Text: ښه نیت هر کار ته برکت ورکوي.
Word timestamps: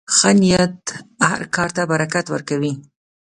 ښه 0.15 0.31
نیت 0.39 0.79
هر 1.29 1.41
کار 1.55 1.69
ته 1.75 1.81
برکت 1.91 2.25
ورکوي. 2.29 2.73